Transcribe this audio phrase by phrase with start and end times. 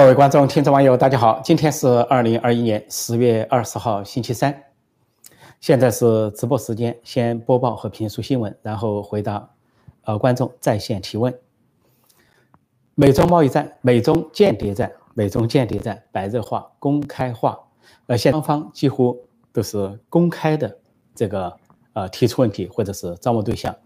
[0.00, 1.42] 各位观众、听众、网友，大家好！
[1.44, 4.62] 今天是二零二一年十月二十号，星期三。
[5.60, 9.50] 现在是直播时间，先播报和评述新闻，然后回答
[10.04, 11.38] 呃观众在线提问。
[12.94, 17.58] 美中贸易战、美中间谍战、美中间谍战白热化、公开化，
[18.06, 19.14] 呃，现双方几乎
[19.52, 20.78] 都是公开的
[21.14, 21.54] 这个
[21.92, 23.76] 呃提出问题或者是招募对象。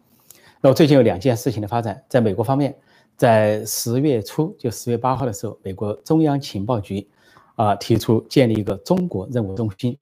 [0.61, 2.77] 那么最近有两件事情的发展，在美国方面。
[3.17, 7.07] 在十月初，就十月八号的时候，美国中央情报局
[7.55, 9.97] 啊提出建立一个中国任务中心。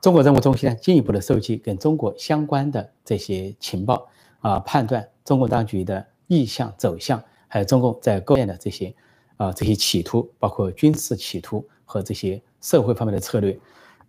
[0.00, 4.08] 中国任务中心呢，进一步的收集跟中国相关的这些情报
[4.40, 8.92] 啊，判断中共当局的意向走向，还有中共在构建的这些
[9.36, 13.56] 啊这些企图，包括军事企图和这些社会方面的策略。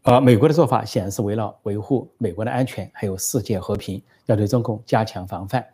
[0.02, 5.66] 而美国的做法显然是围绕维护美国的安全，还有世界和平，要对中共加强防范。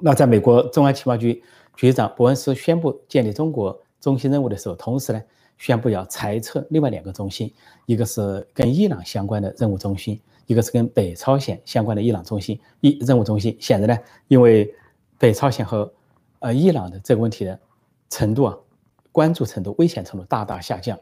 [0.00, 1.42] 那在美国中央情报局
[1.74, 5.22] 局长伯恩斯宣布建立中国中心任务的时候，同时呢
[5.56, 7.52] 宣布要裁撤另外两个中心，
[7.86, 12.58] 一个是跟伊朗相关的任务中心，一个是跟北朝鲜相关的伊朗中心。
[12.80, 14.72] 一任务中心显然呢，因为
[15.18, 15.92] 北朝鲜和
[16.38, 17.58] 呃伊朗的这个问题的
[18.08, 18.56] 程度啊，
[19.10, 20.96] 关注程度、危险程度大大下降。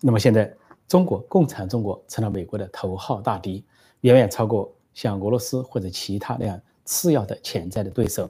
[0.00, 0.50] 那么现在
[0.88, 3.62] 中国共产中国成了美国的头号大敌，
[4.00, 6.58] 远远超过像俄罗斯或者其他那样。
[6.90, 8.28] 次要的潜在的对手。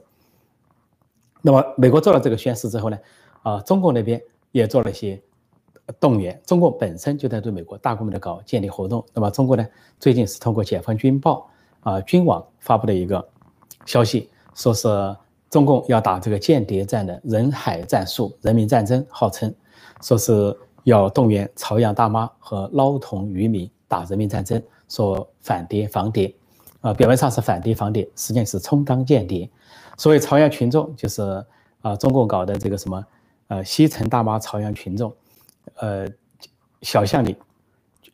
[1.41, 2.97] 那么，美国做了这个宣誓之后呢，
[3.41, 5.19] 啊，中共那边也做了一些
[5.99, 6.39] 动员。
[6.45, 9.03] 中共本身就在对美国大规模的搞间谍活动。
[9.15, 9.67] 那么，中国呢，
[9.99, 13.27] 最近是通过解放军报啊军网发布的一个
[13.87, 14.87] 消息，说是
[15.49, 19.51] 中共要打这个间谍战的人海战术、人民战争，号称
[20.03, 26.31] 说是要动员朝阳大妈和捞童渔民打人民战争，说反谍防谍。
[26.81, 29.49] 啊，表面上是反帝防谍，实际上是充当间谍。
[29.97, 31.21] 所谓朝阳群众，就是
[31.81, 33.05] 啊，中共搞的这个什么，
[33.47, 35.13] 呃，西城大妈朝阳群众，
[35.75, 36.07] 呃，
[36.81, 37.37] 小巷里、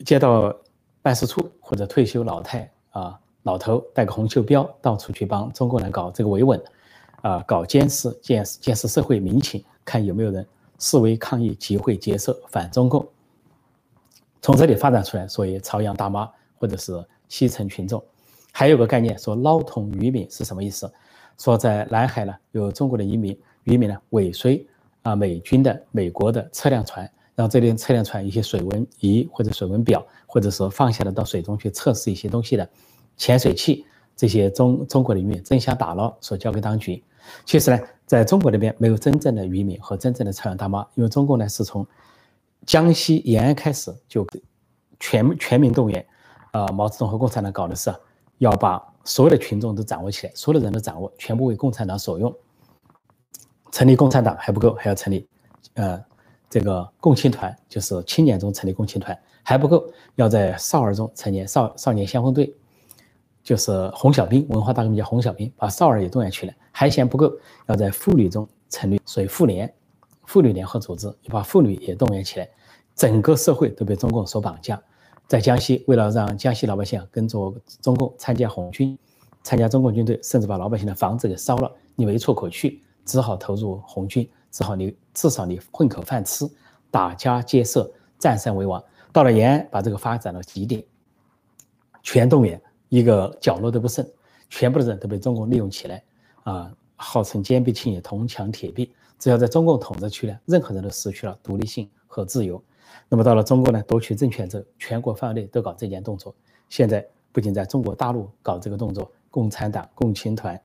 [0.06, 0.54] 街道
[1.02, 6.62] 办事处或者退休老太啊、老头带个红袖标，到处去帮中共来搞这个维稳，
[7.22, 10.46] 啊，搞监视、监视、监视社会民情，看有没有人
[10.78, 13.08] 示威抗议、集会结社反中共。
[14.42, 18.04] 从这里发展出来，所谓朝阳大妈或者是西城群众。
[18.60, 20.92] 还有个概念说捞桶渔民是什么意思？
[21.38, 24.66] 说在南海呢有中国的渔民，渔民呢尾随
[25.04, 32.68] 啊美军的美国的测量船，让这边测量船一些水温仪或者水温表，或者说放下了到水中去测试一些东西的
[33.16, 33.86] 潜水器，
[34.16, 37.04] 这些中中国的渔民争相打捞，说交给当局。
[37.46, 41.86] 其实呢，在中国那边没有真正的渔民和真正的朝阳大妈，因为中共呢是从
[42.66, 44.26] 江西延安开始就
[45.00, 46.04] 全全民动员，
[46.54, 47.94] 啊毛泽东和共产党搞的是。
[48.38, 52.34] 要把所有的群众都掌握起来，所有的人都掌握，全部为共产党所用。
[53.72, 55.28] 成立共产党还不够，还要成立，
[55.74, 56.04] 呃，
[56.50, 62.56] 这个共青团，就是青年中成立共青团还不够，要在少儿中成立少少年先锋队，
[63.44, 67.32] 就是红小兵，文化大革命叫红小兵，把少儿也动员起来，还嫌不够，
[67.68, 69.72] 要在妇女中成立所谓妇联，
[70.26, 72.50] 妇女联合组织，把妇女也动员起来，
[72.96, 74.82] 整个社会都被中共所绑架。
[75.28, 78.98] 在江西，为了让江西老百姓跟着中共参加红军，
[79.44, 86.50] 参加中共军队，甚至把老百姓的房子给烧了，你没处可去，只好投入红军，只好你至少你混口饭吃，
[86.90, 88.82] 打家劫舍，占山为王。
[89.12, 90.82] 到了延安，把这个发展到极点，
[92.04, 94.08] 全动员，一个角落都不剩，
[94.50, 96.04] 全部的人都被中共利用起来，
[96.44, 102.64] 啊，号称坚壁清野，铜墙铁壁，只要在中共统治区呢，任何人都失去了独立性和自由。
[103.10, 106.36] 那么到了中国呢，夺取政权之后，全国范围内都搞这件动作。
[106.70, 110.60] 现在不仅在中国大陆搞这个动作，共产党、共青团、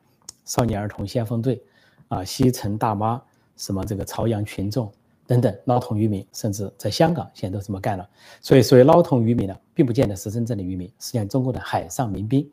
[0.44, 1.62] 少年儿童先锋队，
[2.08, 3.22] 啊，西城大妈，
[3.56, 4.90] 什么这个朝阳群众
[5.26, 8.08] 等等，捞桶渔民，甚至在香港现在都这么干了。
[8.40, 12.50] 所以，所谓捞桶渔民呢，并不见得是真正的渔民，实际上中国的海上民兵，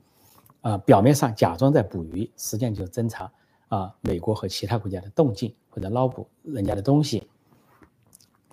[0.61, 3.31] 啊，表面上假装在捕鱼，实际上就是侦查
[3.69, 7.27] 啊美国和其他国家的动静或者捞捕人家的东西。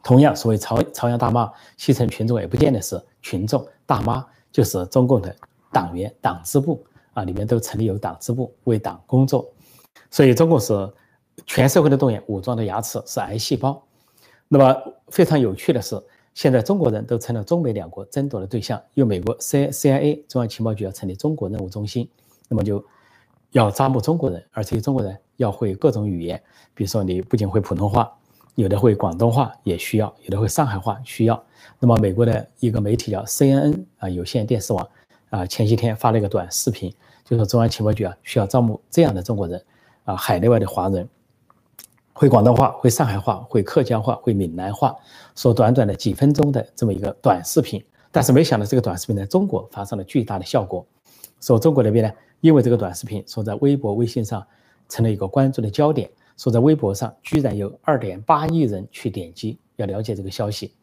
[0.07, 5.35] 同样，所谓朝朝阳大妈、西城群众，也不见得是群众，大妈就是中共的
[5.73, 6.81] 党员、党支部
[7.13, 9.53] 啊，里面都成立有党支部，为党工作。
[10.09, 10.89] 所以，中共是
[11.45, 13.83] 全社会的动员，武装的牙齿是癌细胞。
[14.47, 14.77] 那么，
[15.09, 16.01] 非常有趣的是，
[16.35, 22.09] 现在中国人都成了中美两国争夺的对象，因为美国 C C I A 中央情报局要成立中国任务中心，
[22.49, 22.85] 那么就
[23.51, 26.41] 要招募中国人，而且中国人要会各种语言，
[26.75, 28.17] 比如说你不仅会普通话。
[28.57, 31.43] 有的会广东话也需要，有的会上海话需要。
[31.79, 34.89] 那么美国的一个媒体叫 CNN 啊有线电视网
[35.29, 36.93] 啊前些天发了一个短视频，
[37.23, 39.63] 就说中央情报局啊需要招募这样的中国人
[40.05, 41.07] 啊海内外的华人
[42.15, 44.97] 会广东话，会上海话，会客家话，会闽南话，
[45.35, 50.87] 说短短的几分钟的这么一个短视频，但是没想到这个短视频在中国发生了巨大的效果，
[51.43, 52.11] 说中国那边呢，
[52.41, 54.43] 因为这个短视频，说在微博、微信上
[54.89, 60.75] 成了一个关注的焦点，说在微博上居然有二点八亿人去点击要了解这个消息，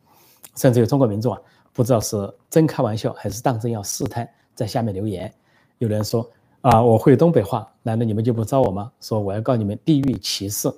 [0.55, 1.39] 甚至有中国民众啊，
[1.71, 2.15] 不知道是
[2.49, 5.33] 真开玩笑还是当真要试探，在下面留言，
[5.77, 6.29] 有人说
[6.61, 8.91] 啊，我会东北话，难道你们就不招我吗？
[9.01, 10.71] 说我要告你们地域歧视。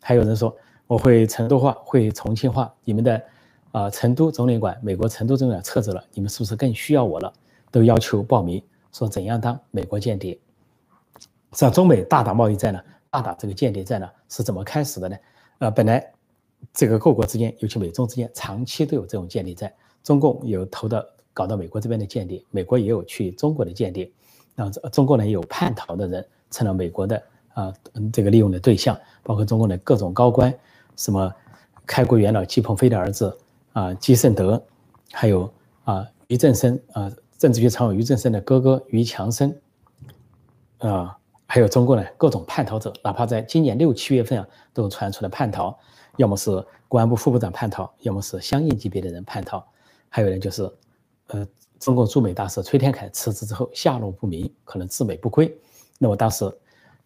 [0.00, 0.54] 还有人说
[0.86, 2.72] 我会成都话，会重庆话。
[2.84, 3.22] 你们的，
[3.72, 7.32] 啊，成都总领馆，美国成都总领馆撤走了，你们是不是更需要我了？
[7.70, 8.62] 都要求报名，
[8.92, 10.38] 说怎样当美国间谍。
[11.52, 12.80] 像中美大打贸易战呢，
[13.14, 15.16] 大打这个间谍战呢，是怎么开始的呢？
[15.58, 16.04] 呃，本来
[16.72, 19.72] 这个各国之间，尤其美中之间，长期都有这种间谍战。
[20.02, 21.00] 中共有投到
[21.32, 24.10] 搞到美国这边的间谍，美国也有去中国的间谍，
[24.56, 27.22] 然后中国呢也有叛逃的人，成了美国的。
[27.54, 27.72] 啊，
[28.12, 30.52] 这个利用的对象包括中共的各种高官，
[30.96, 31.32] 什么
[31.86, 33.38] 开国元老季鹏飞的儿子
[33.72, 34.60] 啊，季胜德，
[35.12, 35.48] 还有
[35.84, 39.56] 啊于正声啊，政治局常委于正声的哥哥于强生，
[40.78, 45.76] 啊，还有中共呢各种叛逃者，哪怕在今年六七月份啊，都传出了叛逃，
[46.16, 46.50] 要么是
[46.88, 49.64] 公安部副部长叛逃，要么是相应级别的人叛逃，
[50.08, 50.70] 还有呢就是，
[51.28, 51.46] 呃，
[51.78, 55.56] 中共驻美大使崔天凯辞职之后下落不明，可能自美不归，
[55.98, 56.50] 那么当时。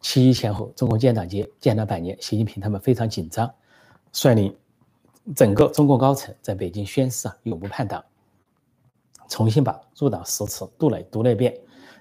[0.00, 3.52] 七一前后，中共建党节、建党百年，习近平他们非常紧张，
[4.12, 4.56] 率领
[5.35, 8.05] 整个中共高层在北京宣誓啊，永不叛党，
[9.29, 11.52] 重新把入党誓词读了读了一遍。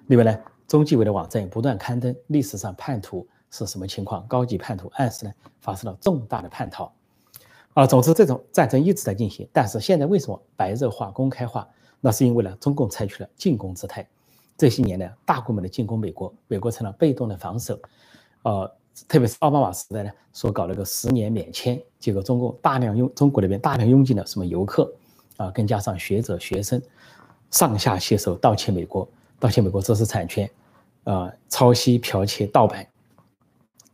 [0.05, 5.31] 另外呢，中纪委的网站不断刊登历史上叛徒是什么情况，高级叛徒暗示呢
[5.61, 6.91] 发生了重大的叛逃。
[7.73, 11.67] 啊，总之这种战争一直在进行，但是现在为什么白热化、公开化？
[12.01, 14.07] 那是因为呢，中共采取了进攻姿态。
[14.57, 17.79] 这些年呢，大规模的进攻美国，美国成了被动的防守，
[18.41, 18.71] 呃，
[19.07, 24.91] 特别是奥巴马时代呢，说搞了个十年免签，结果中共大量拥中国那边大量拥进了什么游客，
[25.37, 26.81] 啊，更加上学者学生，
[27.51, 29.07] 上下携手盗窃美国，
[29.39, 30.49] 盗窃美国知识产权，
[31.03, 32.85] 啊，抄袭剽窃盗版，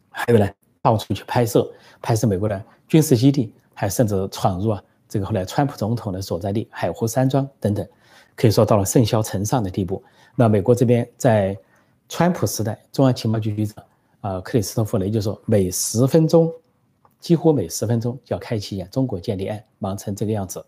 [0.09, 0.49] 还有呢，
[0.81, 1.69] 到处去拍摄
[2.01, 7.87] 拍摄美国的军事基地，还甚至闯入啊这个后来川普总统的所在地海湖山庄等等，
[8.35, 10.03] 可以说到了甚嚣尘上的地步。
[10.35, 11.57] 那美国这边在
[12.09, 13.85] 川普时代，中央情报局局长
[14.21, 16.51] 啊克里斯托弗雷就说，每十分钟，
[17.19, 20.65] 几乎每十分钟就要开启一件中国间谍案，忙成这个样子。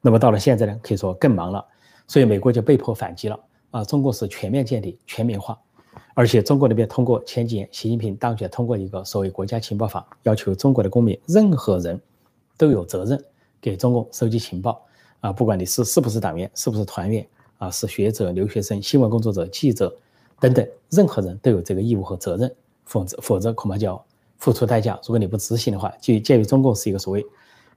[0.00, 1.64] 那么到了现在呢，可以说更忙了，
[2.08, 3.38] 所以美国就被迫反击了
[3.72, 3.84] 啊！
[3.84, 5.58] 中国是全面建立，全民化，
[6.14, 12.00] 而且中国那边通过前几年习近平当选通过一个所谓国家情报法，要求中国的公民任何人
[12.56, 13.20] 都有责任
[13.60, 14.80] 给中共收集情报
[15.18, 17.26] 啊，不管你是是不是党员，是不是团员。
[17.58, 19.96] 啊，是学者、留学生、新闻工作者、记者
[20.40, 22.52] 等等，任何人都有这个义务和责任，
[22.84, 24.04] 否则否则恐怕就要
[24.38, 24.98] 付出代价。
[25.04, 27.24] 如果你不执行的话，就鉴于中共是一个所谓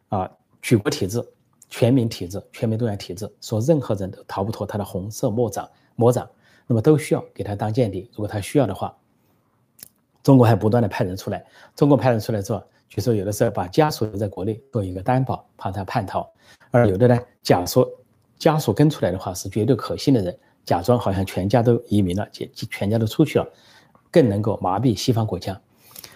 [0.10, 0.28] 啊
[0.60, 1.24] 举国体制、
[1.70, 6.30] 全民体制、全民动员体制，说任何人都逃不脱他的红色魔掌魔掌，
[6.68, 8.08] 那么都需要给他当间谍。
[8.12, 8.96] 如果他需要的话，
[10.24, 11.46] 中国还不断的派人出来。
[11.76, 16.22] 中国派人出来之后，据说有的时候把家属留在国内做一个担保，怕他叛逃；
[16.72, 17.90] 而有的呢，假说。
[18.38, 23.48] 家属跟出来的话是绝对可信的人，假装好像全家都移民了，全全家都出去了，
[24.12, 25.60] 更能够麻痹西方国家。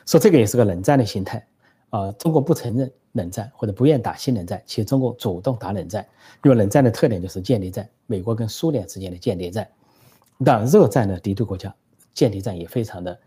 [0.06, 1.48] 说这个也是个冷战的形态
[1.90, 2.12] 啊！
[2.12, 6.08] 中国不承认冷战或者不愿打新冷战，其实中国主动打冷战。
[6.44, 9.68] 因为冷战的特点就是间谍战，美国跟苏联之间的间谍战。
[10.46, 11.74] 当然，热战的敌对国家
[12.14, 13.20] 间谍战也非常的，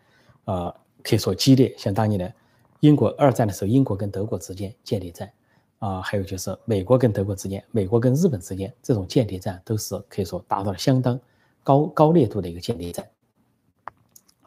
[0.45, 1.75] 呃，可以说激烈。
[1.77, 2.33] 像当年的
[2.81, 5.31] 英国二战的时候，英国跟德国之间间谍战。
[5.79, 11.19] 啊，还有就是美国跟德国之间，美国跟日本之间，这种间谍战都是可以说达到了相当
[11.65, 13.05] 高高烈度的一个间谍战。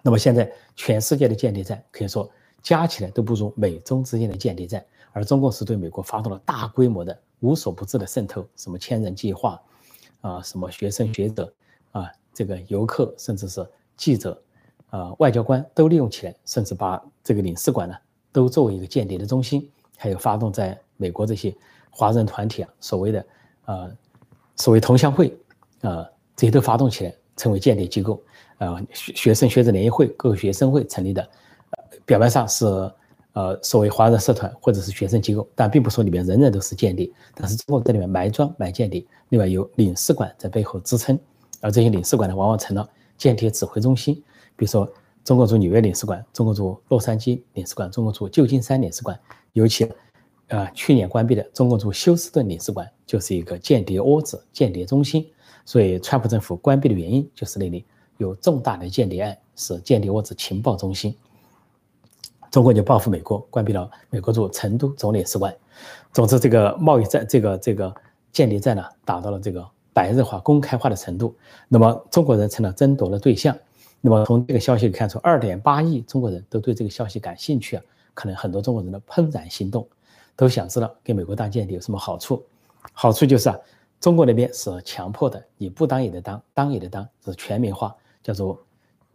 [0.02, 2.32] 那么现在全世界的间谍战可以说
[2.64, 9.58] 加起来都不如美中之间的间谍战，而中共是对美国发动了大规模的无所不至的渗透，什么千人计划，
[10.20, 11.54] 啊，什么学生学者，
[11.94, 14.38] 啊，这个游客，甚至是记者，
[14.90, 17.96] 啊，外交官都利用起来，甚至把这个领事馆呢
[18.34, 20.78] 都作为一个间谍的中心，还有发动在。
[20.98, 21.54] 美国这些
[21.90, 23.26] 华人团体啊，所谓的
[23.66, 23.94] 呃，
[24.56, 25.38] 所谓同乡会
[25.82, 28.24] 啊，这些都发动起来，成为间谍机构
[28.60, 28.82] 啊。
[28.94, 31.30] 学学生学者联谊会，各个学生会成立的，
[32.06, 32.66] 表面上是
[33.36, 37.08] 呃所谓华人社团或者是学生机构，但并不说里面人人都是间谍。
[37.36, 41.20] 但是中国在里面埋桩埋间谍，另外有领事馆在背后支撑，
[41.62, 44.16] 而这些领事馆呢，往往成了间谍指挥中心。
[44.56, 44.92] 比如说，
[45.24, 49.20] 中国驻纽约领事馆、中国驻洛杉矶领事馆、中国驻旧金山领事馆，
[49.54, 49.88] 尤其。
[50.50, 55.26] 呃，去年关闭的中国驻休斯顿领事馆就是一个间谍窝子、间谍中心，
[55.66, 57.84] 所以川普政府关闭的原因就是那里
[58.18, 61.18] 有重大的间谍案，是间谍窝子情报中心。
[62.56, 65.54] 中国就报复美国，关闭了美国驻成都总领事馆。
[66.14, 67.94] 总之，这个贸易战，这个这个
[68.32, 71.36] 间谍战呢，达到了这个白热化、公开化的程度。
[71.68, 73.54] 那么，中国人成了争夺的对象。
[74.00, 77.84] 那么，从这个消息看出，二点八亿中国人都对这个消息感兴趣啊，
[78.14, 79.86] 可能很多中国人的怦然心动，
[80.38, 82.42] 都想知道给美国当间谍有什么好处。
[82.94, 83.60] 好处就是啊，
[84.00, 87.94] 中国那边是强迫的，你不当也得当，当也得当，是全民化，
[88.24, 88.58] 叫做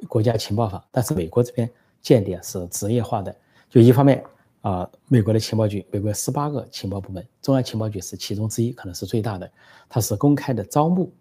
[0.09, 0.85] 国家情报法。
[0.91, 1.67] 但是美国这边
[2.03, 3.35] 间谍是职业化的，
[3.69, 4.23] 就一方面
[4.63, 9.51] 啊，美国的情报局，美国十八个情报部门，中央情报局是其中之一，可能是最大的，
[9.89, 11.13] 它是公开的招募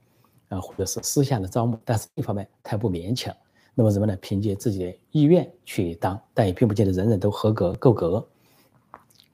[0.49, 3.35] 啊，或者是私下的招募，但是一方面它不勉强，
[3.75, 8.25] 那么人们呢，凭借自己的意愿去当，但也并不见得人人都合格够格。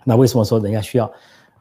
[0.04, 1.12] 那为什么说人家需要？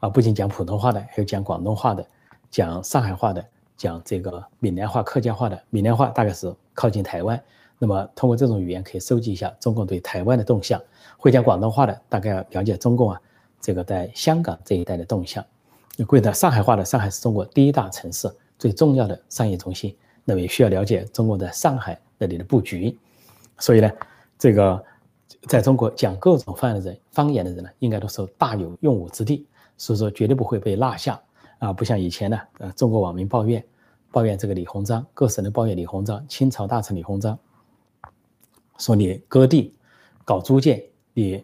[0.01, 2.05] 啊，不仅讲普通话的，还有讲广东话的，
[2.51, 3.43] 讲上海话的，
[3.77, 5.59] 讲这个闽南话、客家话的。
[5.69, 7.41] 闽南话大概是靠近台湾，
[7.77, 10.81] 那么通过这种语言可以收集一下中共对台湾的动向。
[11.17, 13.21] 会讲广东话的，大概要了解中共啊，
[13.59, 15.43] 这个在香港这一带的动向。
[16.07, 18.29] 会的上海话的，上海是中国第一大城市，
[18.59, 22.97] 最重要的商业中心，那么也需要了解中国在上海那里的布局。
[23.59, 23.89] 所以呢，
[24.37, 24.83] 这个
[25.47, 29.47] 在中国讲各种方言的人，方言的人呢，应该都是大有用武之地。
[29.77, 31.19] 所以说绝对不会被落下
[31.59, 31.73] 啊！
[31.73, 33.61] 不像以前呢，呃，中国网民抱怨，
[34.09, 37.37] 抱怨这个李鸿章，各省的抱怨李鸿章，清朝大臣李鸿章，
[38.77, 39.73] 说你割地
[40.23, 41.43] 搞租界，你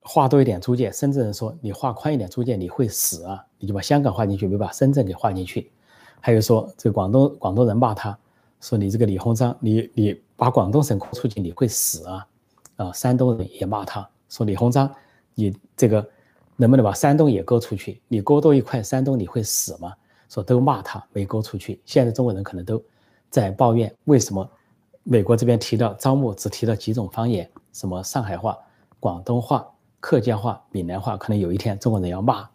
[0.00, 3.44] 划多一点租界，深圳人说你划宽一点租界，你会死啊！
[3.58, 5.70] 你就把香港划进去，没把深圳给划进去。
[6.20, 8.18] 还有说这个广东广东人骂他，
[8.60, 12.26] 说你这个李鸿章，你你把广东省割出去，你会死啊！
[12.76, 14.92] 啊，山东人也骂他，说李鸿章，
[15.34, 16.06] 你这个。
[16.58, 18.00] 能不能把山东也割出去？
[18.08, 19.92] 你割多一块山东，你会死吗？
[20.26, 21.78] 说都骂他没割出去。
[21.84, 22.82] 现在中国人可能都
[23.28, 24.50] 在抱怨，为什么
[25.08, 28.58] 美国这边提到招募只提到几种方言，什么上海话、
[28.98, 29.64] 广东话、
[30.00, 32.48] 客家话、闽南话，可能有一天中国人要骂，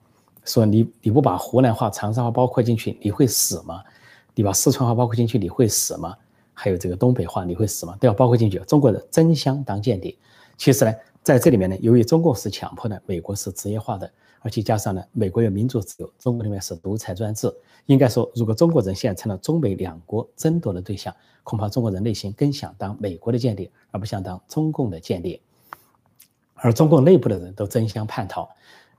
[0.44, 3.82] 说你你不把湖南话、长沙话包括进去，你会死吗？
[4.36, 6.14] 你把四川话包括进去，你会死吗？
[6.54, 7.96] 还有这个东北话，你会死吗？
[8.02, 8.60] 都要包括进去。
[8.68, 10.14] 中国人争相当间谍，
[10.58, 10.94] 其实呢。
[11.24, 17.54] 在这里面呢，由于中共是强迫的，美国是职业化的，而且加上呢，美国有民主自由，中国里面是独裁专制。
[17.86, 25.40] 应该说，如果中国人现在成了中美两国争夺的对象，恐怕中国人内心更想当美国的间谍，而不想当中共的间谍。
[26.56, 28.50] 而中共内部的人都争相叛逃，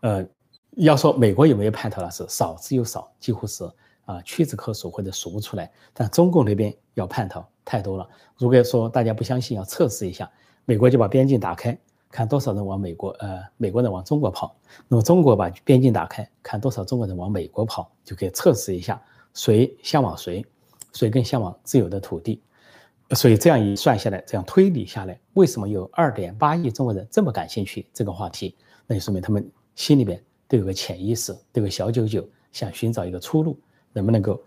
[0.01, 0.27] 呃，
[0.73, 2.11] 要说美国有没有叛逃呢？
[2.11, 3.65] 是少之又少，几乎是
[4.05, 5.71] 啊屈指可数或者数不出来。
[5.93, 8.09] 但中共那边要叛逃太多了。
[8.37, 10.31] 如果说大家不相信，要测试一下，
[10.65, 11.79] 美国就把边境打开。
[12.13, 14.55] 看多少人往美国，呃，美国人往中国跑，
[14.87, 19.03] 那么中国把边境打开，看多少中国人往美国跑，就可以测试一下
[19.33, 20.45] 谁向往谁，
[20.93, 22.43] 谁更向往自由的土地。
[23.13, 28.55] 所以这样一算下来，这样推理下来，为什么有二点八亿中国人这么感兴趣这个话题？
[28.87, 33.59] 那就说明他们心里边都有个潜意识，都有个小九九，想寻找一个出路，
[33.93, 34.39] 能不能够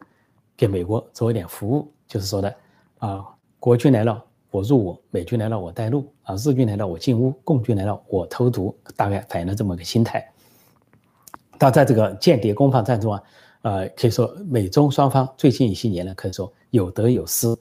[0.55, 1.91] 给美国做一点服务？
[2.07, 2.55] 就是说的
[2.99, 3.25] 啊，
[3.59, 4.23] 国军来了。
[4.51, 10.25] 我入伍，美军来了我带路啊，日军来了我进屋，共军来了我投毒，大概反映了这么个心态。
[11.57, 13.23] 但在这个间谍攻防战中啊，
[13.63, 17.53] 呃，可以说美中双方最近一些年呢，可以说有得有失。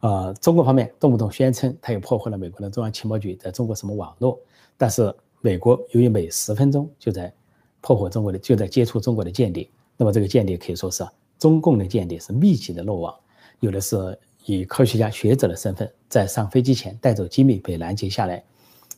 [0.00, 4.36] 呃，中国方面动不动宣称他又破坏了美国的中央情报局在中国什么网络，
[4.76, 7.32] 但是美国由于每十分钟就在
[7.80, 11.06] 破坏中国的，就在接触中国的间谍，那么这个间谍可以说是
[11.38, 13.14] 中共的间谍是密集的落网，
[13.60, 14.18] 有的是。
[14.44, 18.42] 以科学家、学者的身份，在上飞机前带走机密被拦截下来，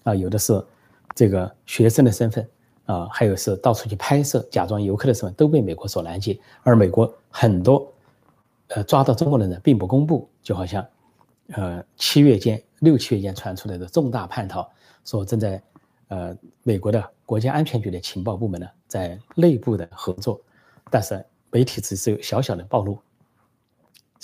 [0.03, 0.65] 啊，有的是
[1.15, 2.49] 这个学生的身份，
[2.87, 6.39] 啊，还有是到处去拍摄、假装游客的身份，都被美国所拦截。
[6.63, 7.87] 而美国很多，
[8.69, 10.87] 呃，抓到中国的人并不公布，就好像，
[11.53, 14.67] 呃，七月间、六七月间传出来的重大叛逃，
[15.05, 15.63] 说正在，
[16.09, 20.41] 呃，美国的国家安全局的情报部门呢，在内部的合作，
[20.91, 22.99] 但是媒体只是有小小的暴露。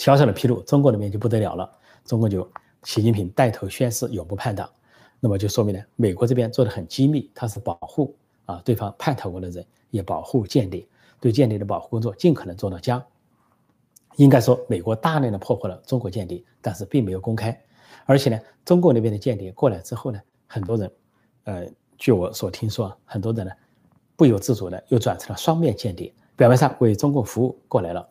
[0.01, 1.71] 小小的披露，中国那边就不得了了。
[2.07, 2.51] 中国就
[2.85, 4.67] 习近平带头宣誓永不叛党，
[5.21, 8.17] 那么就说明呢，美国这边做的很机密，他是保护
[8.47, 10.89] 啊对方叛逃过的人，也保护间谍，
[11.21, 13.05] 对间谍的保护工作尽可能做到家。
[14.17, 17.63] 应该说，美国大量的破获了中国间谍，但是并没有公开。
[18.07, 20.91] 而且呢，中国那边的间谍过来之后呢，很多人，
[21.45, 23.53] 呃，据我所听说，很多人呢
[24.17, 28.09] 不由自主的又转成了双面间谍，表面上为中共服务过来了。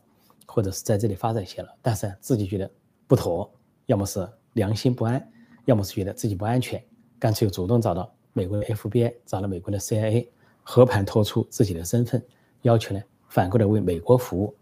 [0.60, 2.70] 或者是在这里发展些了，但是自己觉得
[3.08, 3.50] 不妥，
[3.86, 5.26] 要么是良心不安，
[5.64, 6.84] 要么是觉得自己不安全，
[7.18, 10.28] 干脆又主动找到美国的 FBI，找了美国的 CIA，
[10.62, 12.22] 和盘托出自己的身份，
[12.64, 14.54] 要求呢反过来为美国服务。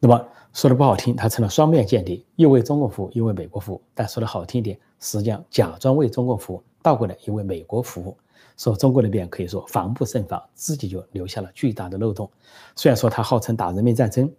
[0.00, 3.82] 那么说的不好听，他成了双面间谍，又为中国服务，又为美国服务。
[3.92, 8.16] 但说的好听一点，实际上假装为中国服务，倒过来又为美国服务。
[8.56, 12.30] 说中国那边可以说防不胜防，自己就留下了巨大的漏洞。
[12.74, 14.32] 虽然说他号称打人民战争，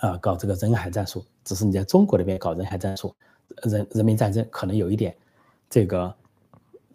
[0.00, 3.14] 啊，搞这个人海战术，只是你在中国那边搞人海战术，
[3.62, 5.14] 人人民战争可能有一点
[5.68, 6.14] 这个，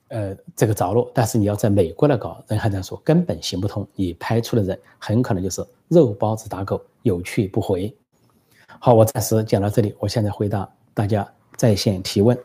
[0.08, 1.12] 呃，这个着落。
[1.14, 3.86] 但是你要在美国来搞人海战术，根本行不通。
[3.96, 7.94] 你拍出的人很可能就是肉包子打狗，有去不回。
[8.80, 12.38] 好，我暂时讲到这里，我现在回答大家在线提问。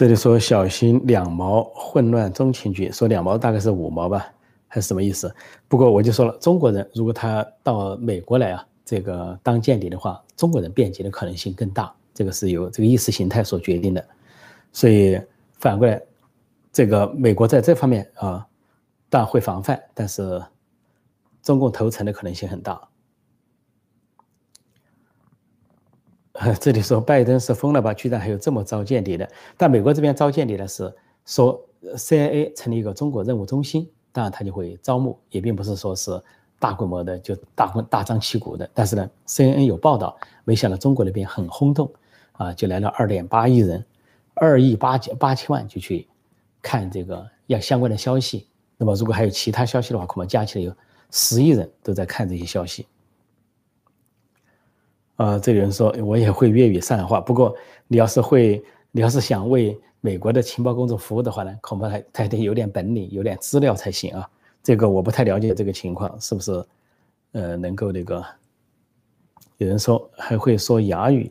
[0.00, 4.32] 这里说小心两毛混乱中情局，说两毛大概是五毛吧，
[4.66, 5.30] 还是什么意思？
[5.68, 14.02] 不过我就说了，中国人如果他到美国来啊，这个当间谍的话，中国人变节的可能性更大，这个是由这个意识形态所决定的。
[14.72, 15.20] 所以
[15.58, 16.00] 反过来，
[16.72, 18.46] 这个美国在这方面啊，
[19.10, 20.42] 当然会防范，但是
[21.42, 22.80] 中共投诚的可能性很大。
[26.58, 27.92] 这里说拜登是疯了吧？
[27.92, 29.28] 居然还有这么招间谍的。
[29.58, 30.90] 但美国这边招间谍的是
[31.26, 31.60] 说
[31.96, 36.18] CIA 成立一个中国任务中心，当然他就会招募，也并不是说是
[36.58, 38.68] 大规模的就大大张旗鼓的。
[38.72, 41.92] 但是呢，CNN 有报道，没想到中国那边很轰动
[42.32, 43.84] 啊，就来了二点八亿人，
[44.32, 46.06] 二亿八千八千万就去
[46.62, 48.46] 看这个要相关的消息。
[48.78, 50.74] 那么如果还有其他消息的话，恐怕加起来有
[51.10, 52.86] 十亿人都在看这些消息。
[55.20, 57.20] 啊，这个人说，我也会粤语、上海话。
[57.20, 57.54] 不过，
[57.88, 64.26] 你要是会，你要是想为美国的情报工作服务的话呢，恐怕还还得有点本领、有点资料才行啊。
[64.62, 66.64] 这个我不太了解这个情况，是不是？
[67.32, 68.24] 呃，能够那个？
[69.58, 71.30] 有人说还会说哑语。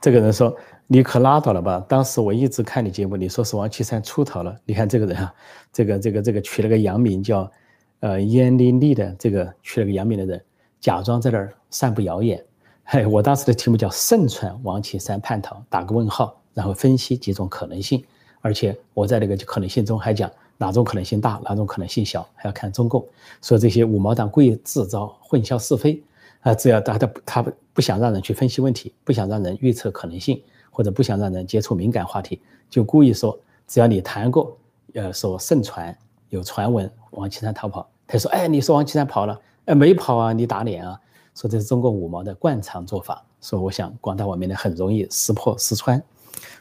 [0.00, 0.56] 这个人说。
[0.90, 1.84] 你可拉倒了吧！
[1.86, 4.58] 当时我一直看你节目，你说是王岐山出逃了。
[4.64, 5.34] 你看这个人啊，
[5.70, 7.52] 这个这个这个取了个洋名叫，
[8.00, 10.42] 呃，燕丽丽的这个取了个洋名的人，
[10.80, 12.42] 假装在那儿散布谣言。
[12.84, 18.02] 嘿，我当时的题目叫“盛传王岐山叛逃”，打个问号，然后分析几种可能性。
[18.40, 23.06] 而且我在那个可能性中还讲哪种可能性大，哪种可能性小，还要看中共。
[23.42, 26.02] 说这些五毛党故意制造混淆是非
[26.40, 30.42] 啊，只要他他他不想让人去分析问题，不想让人预测可能性。
[30.70, 34.56] 或者不想让人接触敏感话题，就故意说，只要你谈过，
[34.94, 35.96] 呃，说盛传
[36.28, 40.96] 有传闻王岐山逃跑，他说，哎，你说王岐山跑了，哎，没跑啊，你打脸啊，
[41.34, 46.00] 说这是中国五毛的惯常做法，说我想广大网民呢很容易识破识穿，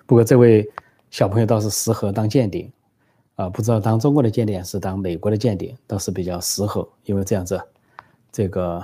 [0.07, 0.67] 不过这位
[1.11, 2.71] 小朋友倒是适合当间谍，
[3.35, 7.61] 啊，不知道当中国的间谍是当美国的间谍，倒是比较适合，因为这样子，
[8.31, 8.83] 这个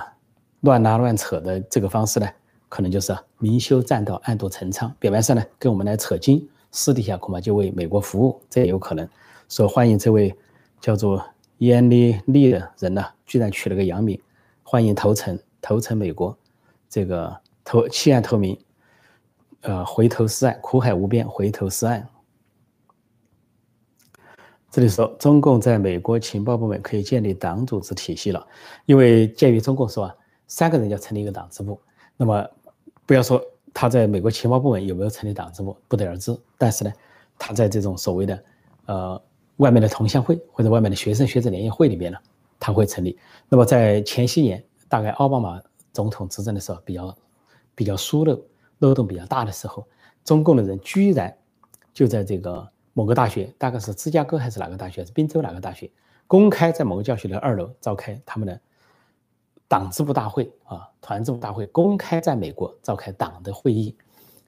[0.64, 2.28] 乱拉乱扯的这个方式呢。
[2.68, 4.92] 可能就是明修栈道，暗度陈仓。
[4.98, 9.08] 表面上呢跟我们来扯金，私底下恐怕就为美国服务，这也有可能。
[9.48, 10.34] 说欢迎这位
[10.80, 11.24] 叫做
[11.58, 14.20] 燕丽丽的人呢，居然取了个洋名，
[14.64, 16.36] 欢迎投诚，投诚美国，
[16.88, 18.58] 这个投弃暗投明，
[19.60, 22.08] 呃，回头是岸，苦海无边，回头是岸。
[24.68, 28.44] 这里说中共在美国情报部门可以建立党组织体系了，
[28.86, 30.14] 因为鉴于中共说啊，
[30.54, 31.80] 三个人要成立一个党支部，
[32.16, 32.48] 那么。
[33.06, 33.38] 不要说
[33.74, 36.34] 他在美国情报部门有没有成立党支部，不得而知。
[36.56, 36.92] 但是呢，
[37.38, 38.44] 他在这种所谓的
[38.86, 39.22] 呃
[39.56, 42.16] 外面的同乡会或者外面的学生学者联谊会里边呢，
[42.58, 43.18] 他会成立。
[43.46, 45.60] 那么在前些年，大概奥巴马
[45.92, 47.16] 总统执政的时候，比较
[47.74, 48.40] 比较疏漏
[48.78, 49.86] 漏洞比较大的时候，
[50.24, 51.36] 中共的人居然
[51.92, 55.90] 就在这个某个大学，大概是芝加哥还是哪个大学，是宾州哪个大学，
[56.26, 58.58] 公开在某个教学的二楼召开他们的。
[59.74, 63.92] 党支部大会啊，团支部大会公开在美国召开党的会议，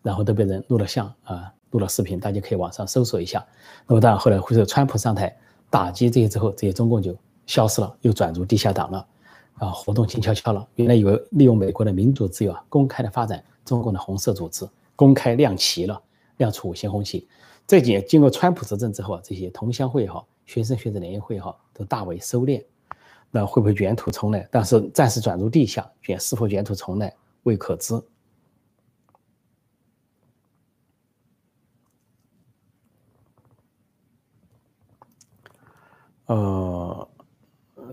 [0.01, 3.45] 然后都被人录了像啊，录了视频，大家可以网上搜索一下。
[3.89, 5.37] 那么当然后来或者川普上台
[5.69, 7.13] 打击这些之后，这些中共就
[7.45, 9.07] 消失了，又转入地下党了，
[9.55, 10.65] 啊，活动静悄悄了。
[10.77, 16.01] 原来以为利用美国的民主自由啊，公开的发展中共的红色组织，公开亮旗了，
[16.37, 17.27] 亮出五星红旗。
[17.67, 22.63] 这几年经过川普执政之后啊，这些同乡会也好，学生学者联谊会也好，都大为收敛。
[23.37, 24.49] 那会不会卷土重来？
[24.51, 27.95] 但是暂时转入地下，卷是否卷土重来未可知。
[36.25, 37.09] 呃，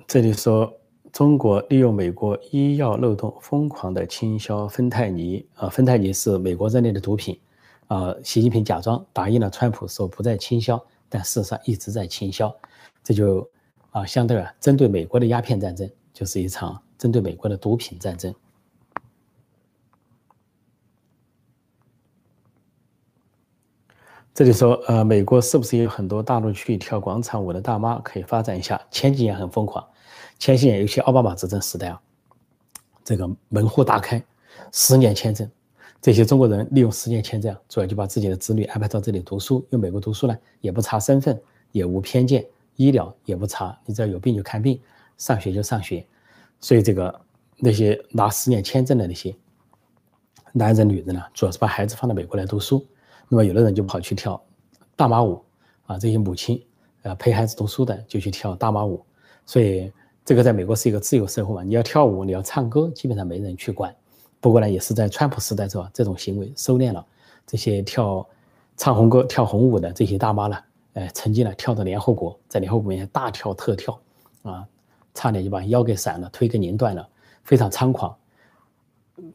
[0.07, 0.73] 这里说
[1.11, 7.37] 中国利用美国医药漏洞，疯狂的倾销芬太尼啊，芬太尼是美国认定的毒品
[7.87, 8.15] 啊。
[8.23, 12.55] 习近平假装答应了川普说不再倾销，但事实上一直在倾销，
[13.03, 13.45] 这就。
[13.93, 18.33] 啊，相对啊，针对美国的鸦片战争就是一场针对美国的毒品战争。
[24.33, 28.81] 这里说，呃，美国是不是有很多大陆去跳广场舞的大妈可以发展一下？
[28.89, 29.87] 前几年很疯狂，
[30.39, 32.01] 前几年尤其奥巴马执政时代啊，
[33.03, 34.25] 这个门户大开，
[34.71, 35.47] 十年签证，
[36.01, 39.63] 这些中国人利用十年签证，主要就把自己的子女安排到这里读书。
[39.69, 41.39] 因为美国读书呢，也不查身份，
[41.71, 42.43] 也无偏见，
[42.75, 44.79] 医疗也不差，你只要有病就看病，
[45.17, 46.05] 上学就上学。
[46.59, 47.21] 所以这个
[47.57, 49.35] 那些拿十年签证的那些
[50.51, 52.85] 男人女人呢，主要是把孩子放到美国来读书。
[53.29, 54.41] 那么有的人就跑去跳
[54.95, 55.43] 大妈舞
[55.85, 56.63] 啊，这些母亲
[57.01, 59.03] 呃陪孩子读书的就去跳大妈舞，
[59.45, 59.91] 所以
[60.23, 63.93] 这个在美国是一个自由社会嘛，你要跳舞，你要唱歌，基本上没人去管。
[64.39, 67.05] 不过呢，也是在川普时代是吧，这种行为收敛了，
[67.47, 68.27] 这些跳
[68.77, 70.57] 唱红歌、跳红舞的这些大妈呢，
[70.93, 73.99] 哎，曾经呢跳到联合国，在联合国面前大跳特跳
[74.43, 74.67] 啊，
[75.13, 77.07] 差点就把腰给闪了，腿给拧断了，
[77.43, 78.15] 非常猖狂。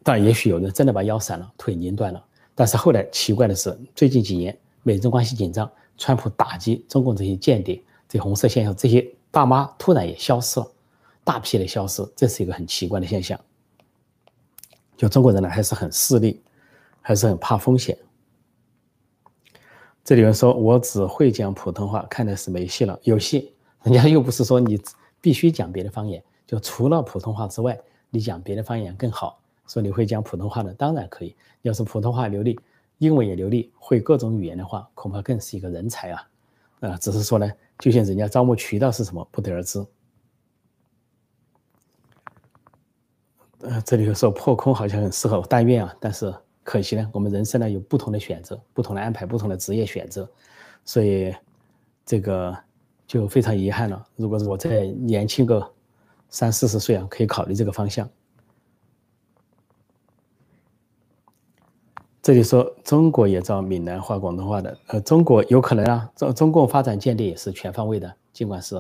[0.03, 2.25] 但也许有人真的把腰闪了，腿拧断了。
[2.55, 10.71] 但是后来奇怪的是，最近几年美中关系紧张，川普打击中共这些间谍，这红色现象，这些大妈突然也消失了，
[11.25, 13.39] 大批的消失，这是一个很奇怪的现象。
[14.97, 16.41] 就中国人呢，还是很势利，
[17.01, 17.97] 还是很怕风险。
[20.09, 22.99] 这里面说我只会讲普通话，看来是没戏了。
[23.03, 24.81] 有戏，人家又不是说你
[25.21, 29.39] 必须讲别的方言，就除了普通话之外，你讲别的方言更好。
[29.67, 31.37] 说你会讲普通话的，当然可以。
[31.61, 32.59] 要是普通话流利，
[32.97, 36.29] 英文也流利，会各种语言的话，恐怕更是一个人才啊！
[36.81, 39.85] 啊，只是说呢，就像人家招募渠道是什么，不得而知。
[43.61, 46.35] 呃，这里头说破空好像很适合，但愿啊，但是
[46.69, 50.29] 可惜呢，我们人生呢有不同的选择，不同的安排，不同的职业选择，
[50.85, 51.35] 所以
[52.05, 52.55] 这个
[53.07, 54.07] 就非常遗憾了。
[54.17, 55.67] 如果我再年轻个
[56.29, 58.07] 三四十岁啊，可以考虑这个方向。
[62.21, 68.77] 这里说中国也招闽南话、广东话的，呃，中国有可能啊，中中共发展间谍也是全方位的，尽管是，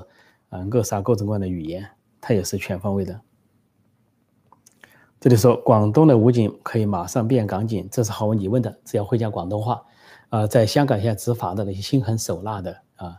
[0.51, 1.88] 呃，扼杀各种各样的语言，
[2.20, 3.18] 它也是全方位的。
[5.20, 9.83] 这里说广东的武警可以马上变港警，这是毫无疑问的，只要会讲广东话，
[10.28, 13.18] 啊，在香港现在执法的那些心狠手辣的啊，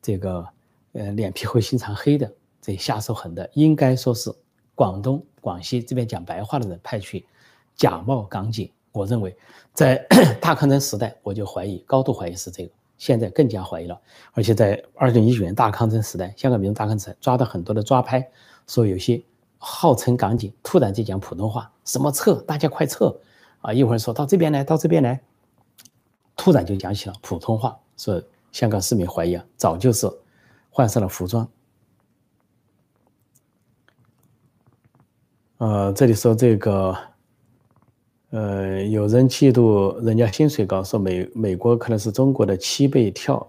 [0.00, 0.46] 这个
[0.92, 4.32] 呃脸皮厚心肠黑的，这下手狠的，应该说是
[4.74, 7.26] 广东、广西这边讲白话的人派去
[7.76, 8.70] 假冒港警。
[8.92, 9.36] 我认为，
[9.74, 9.96] 在
[10.40, 12.72] 大抗争时代，我就怀疑，高度怀疑是这个。
[12.96, 14.00] 现在更加怀疑了。
[14.32, 18.30] 而且在二零一九年大抗争时代，香港民众大抗争抓到很多的抓拍，
[18.66, 19.20] 说有些
[19.66, 23.18] 号称港警突然就讲普通话，什么撤，大家快撤
[23.62, 23.72] 啊！
[23.72, 25.22] 一会儿说到这边来，到这边来，
[26.36, 28.22] 突然就讲起了普通话，说
[28.52, 30.06] 香港市民怀疑啊，早就是
[30.68, 31.48] 换上了服装。
[35.56, 36.94] 呃，这里说这个。
[38.30, 43.48] 呃，有人嫉妒人家薪水高，说美美国可能是中国的七倍跳，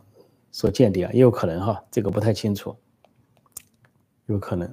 [0.52, 2.76] 说间谍啊，也有可能哈，这个不太清楚，
[4.28, 4.72] 有可能。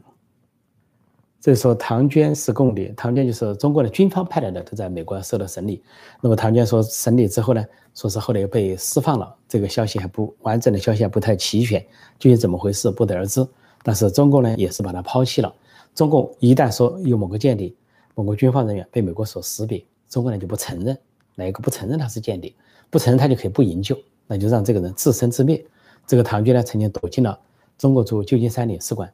[1.43, 5.83] 这说唐娟是共谍，唐娟就是中国的军方派来的，都在美国受到审理。
[6.21, 7.65] 那么唐娟说审理之后呢，
[7.97, 11.81] 说是后来又被释放了，这个消息还不完整的消息还不太齐全，
[12.17, 13.45] 究竟怎么回事不得而知。
[13.83, 15.53] 但是中共呢也是把他抛弃了。
[15.97, 17.75] 中共一旦说有某个间谍、
[18.15, 20.97] 某个军方人员被美国所识别，中国人就不承认，
[21.35, 22.55] 哪一个不承认他是间谍？
[22.89, 25.67] 不承认他就可以不营救，那就让这个人自生自灭。
[26.07, 27.37] 这个唐娟呢，曾经躲进了
[27.77, 29.13] 中国驻旧金山领事馆，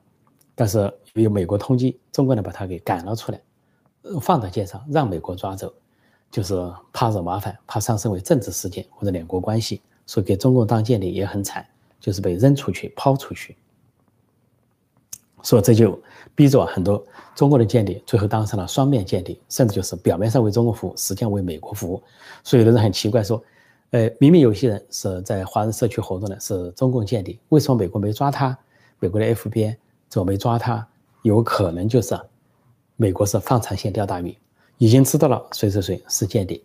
[0.58, 3.40] 但是由美国通缉，中国呢把他给赶了出来，
[4.20, 5.72] 放到街上让美国抓走，
[6.32, 6.52] 就是
[6.92, 11.64] 怕惹麻烦，怕上升为政治事件或者两国关系，所以给中共当间谍也很惨，
[12.00, 13.56] 就是被扔出去、抛出去。
[15.44, 15.96] 所以这就
[16.34, 22.02] 逼着很多中国的间谍最后当上了双面间谍，甚至就是表面上为中国服务，实际上为美国服务。
[22.42, 23.40] 所以有的人很奇怪说，
[23.92, 28.58] 呃，明明有些人是在华人社区活动的，是中共间谍，为什么美国没抓他？
[28.98, 29.76] 美国的 FBI
[30.08, 30.86] 怎么没抓他？
[31.22, 32.18] 有可能就是
[32.96, 34.36] 美国是放长线钓大鱼，
[34.78, 36.62] 已经知道了谁谁谁是间谍，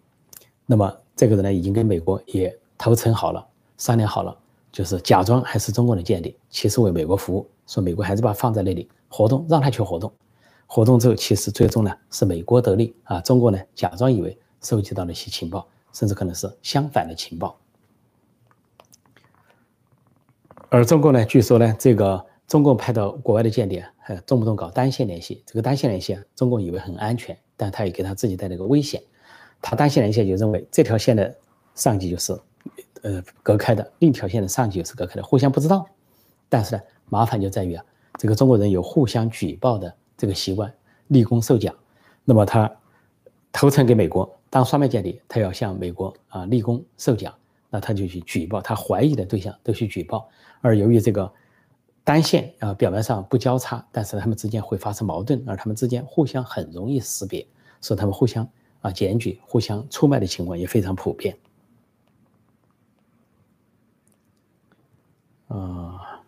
[0.66, 3.46] 那么这个人呢，已经跟美国也投诚好了，
[3.78, 4.38] 商量好了，
[4.72, 7.48] 就是假装还是中共的间谍，其实为美国服务。
[7.66, 10.12] 说美国还是把他放在那里活动，让他去活动，
[10.68, 17.58] 活动之后，其实最终呢是美国得利啊，中国呢假装以为收集到了一些情报，甚至可能是相反的情报。
[20.70, 29.02] 而中国呢，据说呢，这个中共派到国外的间谍还动不动搞单线联系，这个单线联系啊，中共以为很安全，但他也给他自己带来个危险。
[29.60, 31.36] 他单线联系就认为这条线的
[31.74, 32.32] 上级就是
[33.02, 35.84] 呃隔开的，另一条线的上级又是隔开的，互相不知道。
[36.48, 36.82] 但是呢。
[37.10, 37.84] 麻烦就在于啊，
[38.20, 40.72] 这个中国人有互相举报的这个习惯，
[41.08, 41.74] 立功受奖。
[42.24, 42.72] 那么他
[43.52, 47.34] 投诚给美国当双面间谍，他要向美国啊立功受奖。
[47.72, 50.30] 那他就去举报他怀疑的对象都去举报，
[50.62, 51.32] 而由于这个
[52.04, 57.48] 单线啊表面上不交叉，但是他们之间会发生矛盾，而他们之间互相很容易识别，
[57.80, 58.48] 所以他们互相
[58.82, 61.38] 啊检举、互相出卖的情况也非常普遍。
[65.48, 66.22] 啊，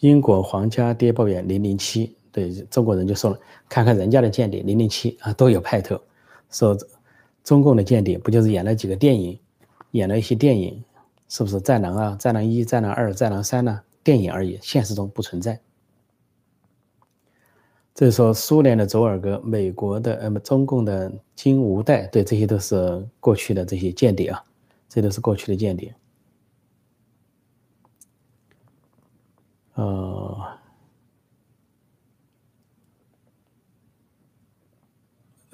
[0.00, 6.00] 英国皇家谍报员零零七对中国人就说了，看看人家的间谍零零七啊都有派头，
[6.50, 6.76] 说
[7.44, 9.38] 中共的间谍不就是演了几个电影？
[9.92, 10.82] 演了一些电影，
[11.28, 13.82] 是不是《战狼》啊，《战狼一》《战狼二》《战狼三》呢？
[14.04, 15.60] 电影而已，现实中不存在。
[17.94, 24.44] 这是说苏联的佐尔格，美国的呃，中共的金无代，对，这些都是过去的这些间谍啊，
[24.88, 25.94] 这都是过去的间谍。
[29.74, 30.21] 呃。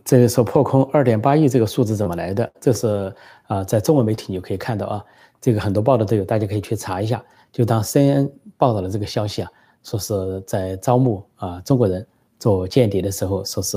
[0.09, 2.51] 这里说破空二点八亿这个数字怎么来的？
[2.59, 3.15] 这是
[3.47, 5.05] 啊，在中文媒体你就可以看到啊，
[5.39, 7.23] 这个很多报道都有，大家可以去查一下。
[7.53, 12.07] 就当 CNN 报道的这个消息啊，说是在招募啊中国人
[12.39, 13.77] 做间谍的时候，说是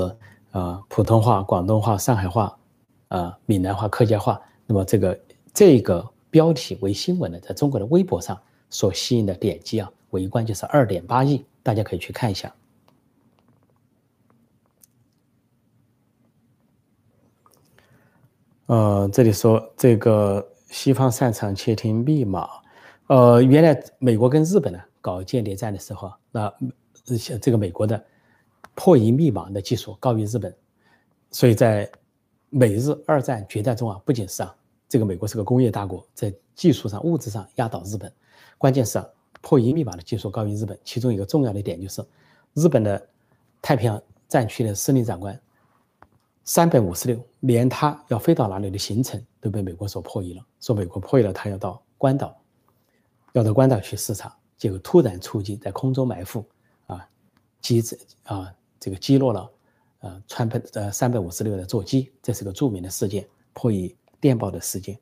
[0.52, 2.58] 啊普通话、广东话、上海话、
[3.10, 4.40] 啊闽南话、客家话。
[4.66, 5.20] 那么这个
[5.54, 8.40] 这个标题为新闻的，在中国的微博上
[8.70, 12.50] 所吸引的点击啊，围观就是二点八亿，大家可以去看一下。
[18.72, 22.48] 呃，这里说这个西方擅长窃听密码，
[23.08, 26.50] 呃，原来美国跟日本呢搞间谍战的时候，那
[27.18, 28.02] 像这个美国的
[28.74, 30.56] 破译密码的技术高于日本，
[31.32, 31.92] 所以在
[32.50, 34.56] 美日二战决战中啊，不仅是啊，
[34.88, 38.10] 这个美国是个工业大国，在技术上、物质上压倒日本，
[38.58, 39.06] 关键是啊，
[39.42, 40.80] 破译密码的技术高于日本。
[40.86, 42.02] 其中一个重要的点就是，
[42.54, 43.06] 日本的
[43.62, 45.38] 太平洋战区的司令长官。
[46.44, 50.46] 三百五十六，连他要飞到哪里的行程都被美国所破译了。
[50.60, 52.36] 说美国破译了，他要到关岛，
[53.34, 56.44] 要到关岛去视察，结果突然出击，在空中埋伏，
[56.88, 57.08] 啊，
[57.62, 57.82] 击
[58.24, 59.52] 啊，这个击落了，
[60.00, 64.98] 呃，川普呃三百五十六的座机，这是个著名的事件，破译电报的事件。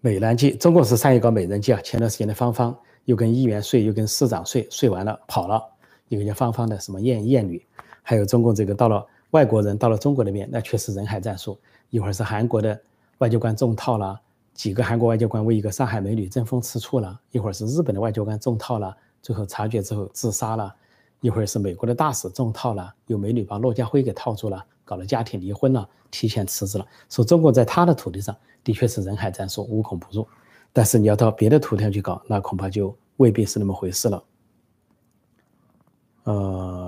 [0.00, 1.80] 美人计，中国是善于搞美人计啊。
[1.82, 5.60] 前段时间的芳芳又跟议员睡，又跟市长睡，睡完了跑了，
[6.06, 7.66] 一个叫芳芳的什么艳艳女。
[8.08, 11.58] 还有中共这个到了外国人到了中国那边，那确实人海战术。
[11.90, 12.80] 一会儿是韩国的
[13.18, 14.20] 外交官中套了，
[14.54, 20.72] 几个韩国外交官为一个上海美女争风吃醋了；一会儿是日本的外交官中套了，最后察觉之后自杀了；
[21.20, 26.86] 一会儿是美国的大使中套了，有美女把骆家辉给套住了，搞了家庭离婚了，提前辞职了。
[27.10, 30.24] 说中国在他的土地上的确是人海战术，无孔不入。
[30.72, 34.22] 但是你要到别的土地上去搞，那恐怕就未必是那么回事了。
[36.22, 36.85] 呃。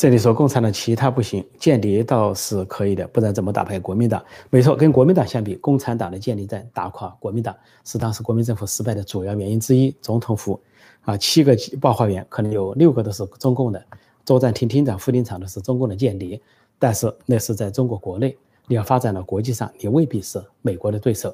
[0.00, 4.24] 这里说共产党其他不行，间谍倒是可以的，不然怎么打败国民党？
[4.48, 9.94] 没错，跟国民党相比，共产党的间谍战打垮国民党是当时国民政府失败的主要原因之一。
[10.00, 10.58] 总统府
[11.02, 13.84] 啊，七个报话员可能有六个都是中共的，
[14.24, 16.40] 作战厅厅长、副厅长都是中共的间谍。
[16.78, 18.34] 但是那是在中国国内，
[18.68, 21.30] 你要发展到国际上，你未必是美国的对手。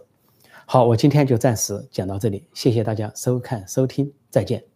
[0.64, 4.75] 好，我今天就暂时讲到这里，谢谢大家收看收听，再见。